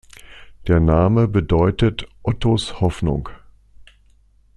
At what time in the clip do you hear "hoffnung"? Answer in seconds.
2.81-3.29